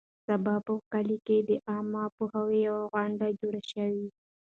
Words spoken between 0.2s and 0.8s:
سبا به په